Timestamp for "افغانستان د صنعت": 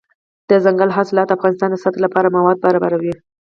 1.37-1.95